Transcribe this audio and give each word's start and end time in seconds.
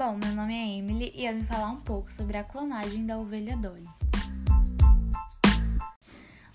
Bom, 0.00 0.16
meu 0.16 0.34
nome 0.34 0.54
é 0.54 0.78
Emily 0.78 1.12
e 1.14 1.26
eu 1.26 1.34
vim 1.34 1.44
falar 1.44 1.68
um 1.68 1.80
pouco 1.82 2.10
sobre 2.10 2.38
a 2.38 2.42
clonagem 2.42 3.04
da 3.04 3.18
ovelha 3.18 3.54
Dolly. 3.54 3.86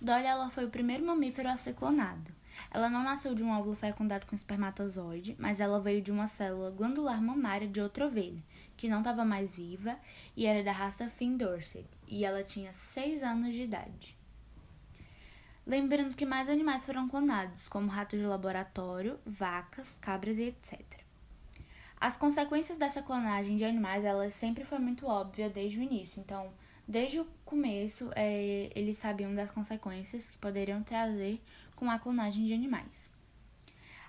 Dolly 0.02 0.26
ela 0.26 0.50
foi 0.50 0.66
o 0.66 0.72
primeiro 0.72 1.06
mamífero 1.06 1.50
a 1.50 1.56
ser 1.56 1.76
clonado. 1.76 2.32
Ela 2.72 2.90
não 2.90 3.04
nasceu 3.04 3.36
de 3.36 3.44
um 3.44 3.52
óvulo 3.52 3.76
fecundado 3.76 4.26
com 4.26 4.36
espermatozoide, 4.36 5.36
mas 5.38 5.60
ela 5.60 5.80
veio 5.80 6.02
de 6.02 6.12
uma 6.12 6.26
célula 6.26 6.72
glandular 6.72 7.22
mamária 7.22 7.68
de 7.68 7.80
outra 7.80 8.08
ovelha, 8.08 8.44
que 8.76 8.90
não 8.90 8.98
estava 8.98 9.24
mais 9.24 9.56
viva 9.56 9.96
e 10.36 10.48
era 10.48 10.64
da 10.64 10.72
raça 10.72 11.08
Finn 11.12 11.38
Dorset, 11.38 11.86
e 12.08 12.26
ela 12.26 12.44
tinha 12.44 12.74
6 12.74 13.22
anos 13.22 13.54
de 13.54 13.62
idade. 13.62 14.18
Lembrando 15.68 16.16
que 16.16 16.26
mais 16.26 16.50
animais 16.50 16.84
foram 16.84 17.08
clonados, 17.08 17.68
como 17.68 17.92
ratos 17.92 18.18
de 18.18 18.26
laboratório, 18.26 19.20
vacas, 19.24 20.00
cabras 20.02 20.40
e 20.40 20.46
etc. 20.46 21.05
As 22.06 22.18
consequências 22.18 22.78
dessa 22.78 23.02
clonagem 23.02 23.58
de 23.58 23.66
animais, 23.66 24.06
ela 24.06 24.30
sempre 24.30 24.64
foi 24.64 24.78
muito 24.78 25.08
óbvia 25.08 25.50
desde 25.50 25.80
o 25.80 25.82
início. 25.82 26.20
Então, 26.20 26.54
desde 26.88 27.20
o 27.20 27.26
começo, 27.44 28.12
é, 28.16 28.70
eles 28.76 29.00
sabiam 29.00 29.34
das 29.34 29.50
consequências 29.50 30.30
que 30.30 30.38
poderiam 30.38 30.84
trazer 30.84 31.42
com 31.76 31.90
a 31.90 31.98
clonagem 31.98 32.46
de 32.46 32.54
animais. 32.54 33.10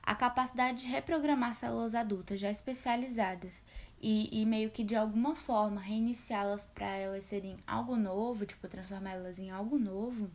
A 0.02 0.14
capacidade 0.14 0.82
de 0.82 0.88
reprogramar 0.88 1.54
células 1.54 1.94
adultas 1.94 2.38
já 2.38 2.50
especializadas 2.50 3.62
e, 3.98 4.42
e 4.42 4.44
meio 4.44 4.70
que 4.70 4.84
de 4.84 4.94
alguma 4.94 5.34
forma 5.34 5.80
reiniciá-las 5.80 6.66
para 6.74 6.94
elas 6.98 7.24
serem 7.24 7.56
algo 7.66 7.96
novo, 7.96 8.44
tipo 8.44 8.68
transformá-las 8.68 9.38
em 9.38 9.50
algo 9.50 9.78
novo, 9.78 10.30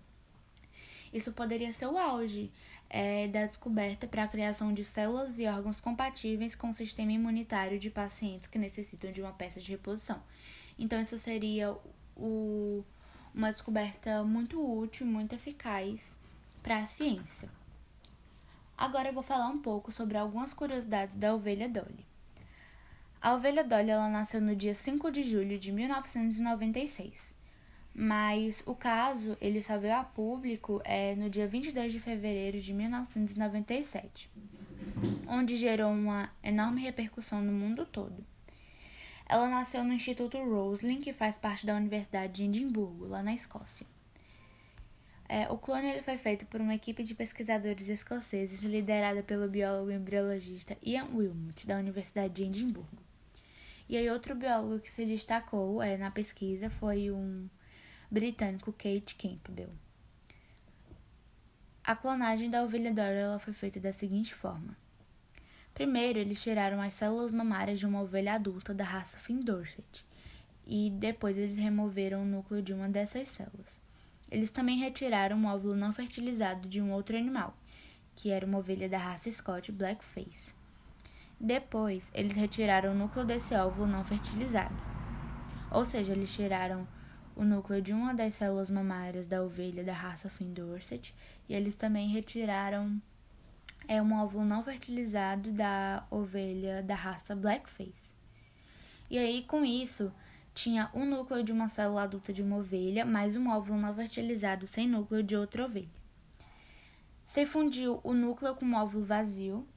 isso 1.13 1.31
poderia 1.31 1.73
ser 1.73 1.87
o 1.87 1.97
auge 1.97 2.51
é, 2.89 3.27
da 3.27 3.45
descoberta 3.45 4.07
para 4.07 4.23
a 4.23 4.27
criação 4.27 4.73
de 4.73 4.83
células 4.83 5.37
e 5.39 5.45
órgãos 5.45 5.79
compatíveis 5.79 6.55
com 6.55 6.69
o 6.69 6.73
sistema 6.73 7.11
imunitário 7.11 7.79
de 7.79 7.89
pacientes 7.89 8.47
que 8.47 8.57
necessitam 8.57 9.11
de 9.11 9.21
uma 9.21 9.33
peça 9.33 9.59
de 9.59 9.71
reposição. 9.71 10.21
Então, 10.77 11.01
isso 11.01 11.17
seria 11.17 11.75
o, 12.15 12.83
uma 13.33 13.51
descoberta 13.51 14.23
muito 14.23 14.61
útil, 14.61 15.05
muito 15.05 15.33
eficaz 15.33 16.15
para 16.61 16.79
a 16.79 16.85
ciência. 16.85 17.49
Agora 18.77 19.09
eu 19.09 19.13
vou 19.13 19.23
falar 19.23 19.47
um 19.47 19.59
pouco 19.59 19.91
sobre 19.91 20.17
algumas 20.17 20.53
curiosidades 20.53 21.15
da 21.15 21.35
ovelha 21.35 21.69
Dolly. 21.69 22.05
A 23.21 23.35
ovelha 23.35 23.63
Dolly 23.63 23.91
ela 23.91 24.09
nasceu 24.09 24.41
no 24.41 24.55
dia 24.55 24.73
5 24.73 25.11
de 25.11 25.21
julho 25.21 25.59
de 25.59 25.71
1996 25.71 27.30
mas 27.93 28.63
o 28.65 28.73
caso 28.73 29.37
ele 29.41 29.61
só 29.61 29.77
veio 29.77 29.95
a 29.95 30.03
público 30.03 30.81
é, 30.85 31.15
no 31.15 31.29
dia 31.29 31.47
22 31.47 31.91
de 31.91 31.99
fevereiro 31.99 32.59
de 32.59 32.73
1997, 32.73 34.29
onde 35.27 35.57
gerou 35.57 35.91
uma 35.91 36.31
enorme 36.41 36.81
repercussão 36.81 37.41
no 37.41 37.51
mundo 37.51 37.85
todo. 37.85 38.25
Ela 39.27 39.47
nasceu 39.47 39.83
no 39.83 39.93
Instituto 39.93 40.37
Roslin, 40.37 40.99
que 40.99 41.13
faz 41.13 41.37
parte 41.37 41.65
da 41.65 41.75
Universidade 41.75 42.33
de 42.33 42.43
Edimburgo, 42.43 43.07
lá 43.07 43.23
na 43.23 43.33
Escócia. 43.33 43.85
É, 45.27 45.49
o 45.49 45.57
clone 45.57 45.87
ele 45.87 46.01
foi 46.01 46.17
feito 46.17 46.45
por 46.45 46.59
uma 46.59 46.75
equipe 46.75 47.03
de 47.03 47.15
pesquisadores 47.15 47.87
escoceses 47.87 48.61
liderada 48.63 49.23
pelo 49.23 49.47
biólogo 49.47 49.89
e 49.89 49.95
embriologista 49.95 50.77
Ian 50.83 51.07
Wilmot, 51.13 51.65
da 51.65 51.77
Universidade 51.77 52.33
de 52.33 52.43
Edimburgo. 52.43 52.97
E 53.87 53.95
aí 53.95 54.09
outro 54.09 54.35
biólogo 54.35 54.79
que 54.79 54.91
se 54.91 55.05
destacou 55.05 55.81
é, 55.81 55.95
na 55.95 56.11
pesquisa 56.11 56.69
foi 56.69 57.09
um 57.11 57.47
britânico 58.11 58.73
Kate 58.73 59.15
Campbell. 59.15 59.69
A 61.81 61.95
clonagem 61.95 62.49
da 62.49 62.61
ovelha 62.61 62.93
Dolly 62.93 63.39
foi 63.39 63.53
feita 63.53 63.79
da 63.79 63.93
seguinte 63.93 64.35
forma. 64.35 64.75
Primeiro, 65.73 66.19
eles 66.19 66.43
tiraram 66.43 66.81
as 66.81 66.93
células 66.93 67.31
mamárias 67.31 67.79
de 67.79 67.85
uma 67.85 68.01
ovelha 68.01 68.33
adulta 68.33 68.73
da 68.73 68.83
raça 68.83 69.17
Finn 69.17 69.39
Dorset 69.39 70.05
e 70.67 70.89
depois 70.89 71.37
eles 71.37 71.55
removeram 71.55 72.23
o 72.23 72.25
núcleo 72.25 72.61
de 72.61 72.73
uma 72.73 72.89
dessas 72.89 73.29
células. 73.29 73.79
Eles 74.29 74.51
também 74.51 74.77
retiraram 74.77 75.37
um 75.37 75.45
óvulo 75.45 75.73
não 75.73 75.93
fertilizado 75.93 76.67
de 76.67 76.81
um 76.81 76.91
outro 76.91 77.15
animal, 77.15 77.55
que 78.13 78.29
era 78.29 78.45
uma 78.45 78.57
ovelha 78.57 78.89
da 78.89 78.97
raça 78.97 79.31
Scott 79.31 79.71
Blackface. 79.71 80.53
Depois, 81.39 82.11
eles 82.13 82.33
retiraram 82.33 82.91
o 82.91 82.95
núcleo 82.95 83.25
desse 83.25 83.55
óvulo 83.55 83.87
não 83.87 84.03
fertilizado. 84.03 84.75
Ou 85.71 85.85
seja, 85.85 86.11
eles 86.11 86.33
tiraram 86.33 86.85
o 87.35 87.43
núcleo 87.43 87.81
de 87.81 87.93
uma 87.93 88.13
das 88.13 88.33
células 88.33 88.69
mamárias 88.69 89.27
da 89.27 89.41
ovelha 89.41 89.83
da 89.83 89.93
raça 89.93 90.29
Finn 90.29 90.53
Dorset 90.53 91.13
e 91.47 91.53
eles 91.53 91.75
também 91.75 92.09
retiraram 92.09 93.01
é 93.87 94.01
um 94.01 94.13
óvulo 94.13 94.45
não 94.45 94.63
fertilizado 94.63 95.51
da 95.51 96.05
ovelha 96.09 96.83
da 96.83 96.95
raça 96.95 97.35
Blackface. 97.35 98.13
E 99.09 99.17
aí, 99.17 99.43
com 99.43 99.65
isso, 99.65 100.13
tinha 100.53 100.89
um 100.93 101.05
núcleo 101.05 101.43
de 101.43 101.51
uma 101.51 101.67
célula 101.67 102.03
adulta 102.03 102.31
de 102.31 102.41
uma 102.41 102.57
ovelha, 102.57 103.03
mais 103.03 103.35
um 103.35 103.49
óvulo 103.49 103.79
não 103.79 103.93
fertilizado 103.93 104.67
sem 104.67 104.87
núcleo 104.87 105.23
de 105.23 105.35
outra 105.35 105.65
ovelha. 105.65 105.89
Se 107.25 107.45
fundiu 107.45 107.99
o 108.03 108.13
núcleo 108.13 108.55
com 108.55 108.65
um 108.65 108.75
óvulo 108.75 109.03
vazio, 109.03 109.67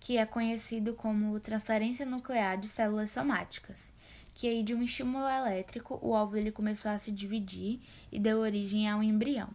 que 0.00 0.16
é 0.16 0.24
conhecido 0.24 0.94
como 0.94 1.38
transferência 1.38 2.06
nuclear 2.06 2.58
de 2.58 2.66
células 2.66 3.10
somáticas 3.10 3.90
que 4.34 4.46
aí 4.46 4.62
de 4.62 4.74
um 4.74 4.82
estímulo 4.82 5.28
elétrico 5.28 5.98
o 6.02 6.10
óvulo 6.10 6.38
ele 6.38 6.52
começou 6.52 6.90
a 6.90 6.98
se 6.98 7.10
dividir 7.10 7.80
e 8.10 8.18
deu 8.18 8.38
origem 8.38 8.88
a 8.88 8.96
um 8.96 9.02
embrião. 9.02 9.48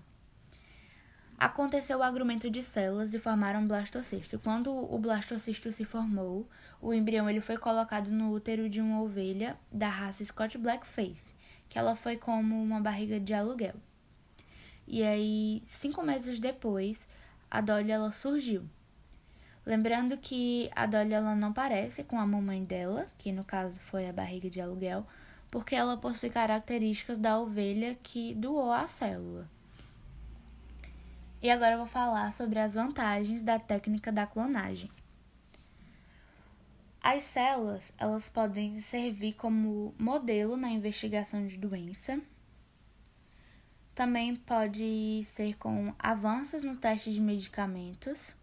Aconteceu 1.38 2.00
o 2.00 2.04
agrupamento 2.04 2.50
de 2.50 2.64
células 2.64 3.14
e 3.14 3.20
formaram 3.20 3.60
um 3.60 3.68
blastocisto. 3.68 4.40
Quando 4.40 4.72
o 4.72 4.98
blastocisto 4.98 5.70
se 5.72 5.84
formou, 5.84 6.48
o 6.82 6.94
embrião 6.94 7.30
ele 7.30 7.42
foi 7.42 7.58
colocado 7.58 8.10
no 8.10 8.32
útero 8.32 8.70
de 8.70 8.80
uma 8.80 9.02
ovelha 9.02 9.58
da 9.70 9.90
raça 9.90 10.24
Scott 10.24 10.58
Blackface, 10.58 11.36
que 11.68 11.78
ela 11.78 11.94
foi 11.94 12.16
como 12.16 12.62
uma 12.62 12.80
barriga 12.80 13.20
de 13.20 13.34
aluguel. 13.34 13.76
E 14.88 15.04
aí, 15.04 15.62
cinco 15.66 16.02
meses 16.04 16.40
depois, 16.40 17.06
a 17.52 17.60
Dolly 17.60 17.92
ela 17.92 18.12
surgiu. 18.12 18.64
Lembrando 19.66 20.16
que 20.16 20.70
a 20.76 20.86
Dolly 20.86 21.14
ela 21.14 21.34
não 21.34 21.52
parece 21.52 22.04
com 22.04 22.20
a 22.20 22.28
mamãe 22.28 22.64
dela, 22.64 23.08
que 23.18 23.32
no 23.32 23.44
caso 23.44 23.74
foi 23.80 24.08
a 24.08 24.14
barriga 24.14 24.48
de 24.48 24.62
aluguel, 24.62 25.08
porque 25.50 25.74
ela 25.74 25.98
possui 25.98 26.30
características 26.30 27.18
da 27.18 27.40
ovelha 27.40 27.98
que 28.04 28.36
doou 28.36 28.72
a 28.72 28.88
célula. 28.88 29.50
E 31.42 31.50
agora 31.50 31.74
eu 31.74 31.78
vou 31.80 31.88
falar 31.88 32.32
sobre 32.34 32.60
as 32.60 32.76
vantagens 32.76 33.42
da 33.42 33.58
técnica 33.58 34.12
da 34.12 34.28
clonagem. 34.28 34.90
As 37.02 37.24
células, 37.24 37.92
elas 37.98 38.30
podem 38.30 38.82
servir 38.82 39.34
como 39.34 39.96
modelo 39.98 40.56
na 40.58 40.70
investigação 40.70 41.46
de 41.48 41.58
doença. 41.58 42.20
Também 43.96 44.36
pode 44.36 45.24
ser 45.24 45.56
com 45.58 45.94
avanços 45.98 46.64
no 46.64 46.76
teste 46.76 47.12
de 47.12 47.22
medicamentos 47.22 48.34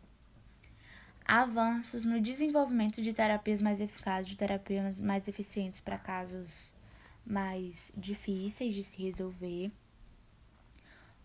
avanços 1.25 2.05
no 2.05 2.21
desenvolvimento 2.21 3.01
de 3.01 3.13
terapias 3.13 3.63
mais 3.63 3.81
eficazes, 3.81 4.29
de 4.29 4.37
terapias 4.37 5.01
mais 5.01 5.29
eficientes 5.29 5.81
para 5.81 5.99
casos 5.99 6.71
mais 7.25 7.93
difíceis 7.97 8.75
de 8.75 8.83
se 8.83 9.03
resolver. 9.03 9.71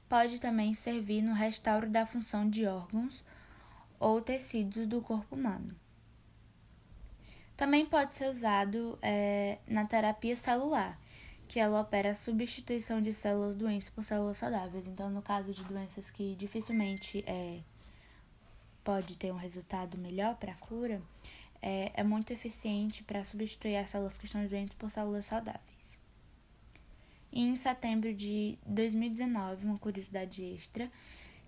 Pode 0.08 0.40
também 0.40 0.74
servir 0.74 1.22
no 1.22 1.34
restauro 1.34 1.90
da 1.90 2.06
função 2.06 2.50
de 2.50 2.66
órgãos 2.66 3.24
ou 4.00 4.22
tecidos 4.22 4.88
do 4.88 5.02
corpo 5.02 5.36
humano. 5.36 5.76
Também 7.58 7.86
pode 7.86 8.16
ser 8.16 8.30
usado 8.30 9.00
é, 9.02 9.58
na 9.68 9.86
terapia 9.86 10.36
celular, 10.36 10.98
que 11.48 11.60
ela 11.60 11.82
opera 11.82 12.12
a 12.12 12.16
substituição 12.16 13.02
de 13.02 13.12
células 13.12 13.56
doentes 13.56 13.90
por 13.90 14.04
células 14.04 14.38
saudáveis. 14.38 14.86
Então, 14.86 15.10
no 15.10 15.22
caso 15.24 15.52
de 15.52 15.64
doenças 15.64 16.12
que 16.12 16.36
dificilmente 16.36 17.24
é, 17.26 17.60
pode 18.88 19.18
ter 19.18 19.34
um 19.34 19.36
resultado 19.36 19.98
melhor 19.98 20.38
para 20.38 20.54
a 20.54 20.56
cura, 20.56 21.02
é, 21.62 21.92
é 21.94 22.04
muito 22.04 22.32
eficiente 22.32 23.04
para 23.04 23.22
substituir 23.22 23.76
as 23.76 23.90
células 23.90 24.18
que 24.18 24.26
estão 24.26 24.48
doentes 24.48 24.76
por 24.76 24.90
células 24.90 25.26
saudáveis. 25.26 26.00
E 27.30 27.42
em 27.42 27.54
setembro 27.58 28.14
de 28.14 28.58
2019, 28.66 29.66
uma 29.66 29.78
curiosidade 29.78 30.42
extra, 30.42 30.90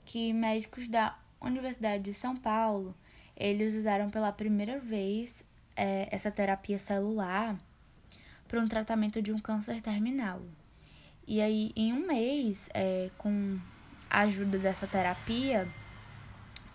que 0.04 0.34
médicos 0.34 0.90
da 0.90 1.18
Universidade 1.40 2.04
de 2.04 2.14
São 2.14 2.36
Paulo, 2.36 2.94
eles 3.38 3.74
usaram 3.74 4.10
pela 4.10 4.34
primeira 4.34 4.78
vez 4.78 5.42
é, 5.78 6.10
essa 6.12 6.30
terapia 6.30 6.78
celular 6.78 7.58
para 8.50 8.60
um 8.60 8.68
tratamento 8.68 9.22
de 9.22 9.32
um 9.32 9.40
câncer 9.40 9.82
terminal. 9.82 10.42
E 11.26 11.40
aí, 11.40 11.72
em 11.74 11.94
um 11.94 12.06
mês, 12.06 12.68
é, 12.74 13.10
com 13.18 13.58
a 14.10 14.24
ajuda 14.24 14.58
dessa 14.58 14.86
terapia, 14.86 15.66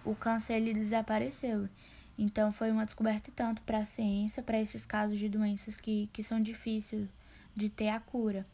o 0.04 0.14
câncer 0.14 0.54
ele 0.54 0.74
desapareceu. 0.74 1.68
Então 2.16 2.52
foi 2.52 2.70
uma 2.70 2.84
descoberta 2.84 3.32
tanto 3.34 3.62
para 3.62 3.78
a 3.78 3.84
ciência, 3.84 4.42
para 4.42 4.60
esses 4.60 4.86
casos 4.86 5.18
de 5.18 5.28
doenças 5.28 5.76
que, 5.76 6.08
que 6.12 6.22
são 6.22 6.40
difíceis 6.40 7.08
de 7.54 7.68
ter 7.68 7.88
a 7.88 8.00
cura. 8.00 8.46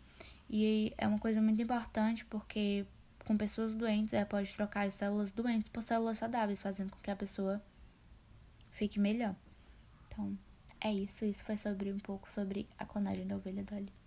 E 0.48 0.92
é 0.98 1.06
uma 1.06 1.18
coisa 1.18 1.40
muito 1.40 1.60
importante 1.60 2.24
porque 2.24 2.84
com 3.24 3.36
pessoas 3.36 3.74
doentes 3.74 4.12
é, 4.12 4.24
pode 4.24 4.52
trocar 4.54 4.86
as 4.86 4.94
células 4.94 5.30
doentes 5.30 5.68
por 5.68 5.82
células 5.82 6.18
saudáveis, 6.18 6.60
fazendo 6.60 6.90
com 6.90 6.98
que 7.00 7.10
a 7.10 7.16
pessoa 7.16 7.62
fique 8.72 8.98
melhor. 8.98 9.36
Então, 10.08 10.36
é 10.80 10.92
isso. 10.92 11.24
Isso 11.24 11.44
foi 11.44 11.56
sobre 11.56 11.92
um 11.92 11.98
pouco 11.98 12.30
sobre 12.32 12.66
a 12.78 12.84
clonagem 12.84 13.26
da 13.26 13.36
ovelha 13.36 13.62
Dolly. 13.62 13.99